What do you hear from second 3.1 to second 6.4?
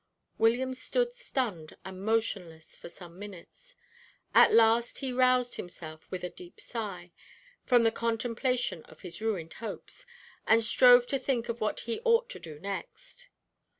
minutes. At last he roused himself, with a